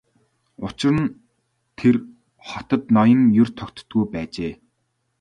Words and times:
Учир 0.65 0.95
нь 1.03 1.13
тэр 1.77 1.95
хотод 2.47 2.83
ноён 2.95 3.21
ер 3.41 3.49
тогтдоггүй 3.57 4.05
байжээ. 4.13 4.53